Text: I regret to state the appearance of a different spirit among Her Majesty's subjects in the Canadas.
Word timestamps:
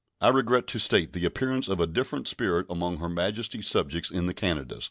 I 0.19 0.29
regret 0.29 0.65
to 0.69 0.79
state 0.79 1.13
the 1.13 1.25
appearance 1.25 1.67
of 1.67 1.79
a 1.79 1.85
different 1.85 2.27
spirit 2.27 2.65
among 2.71 2.97
Her 2.97 3.07
Majesty's 3.09 3.67
subjects 3.67 4.09
in 4.09 4.25
the 4.25 4.33
Canadas. 4.33 4.79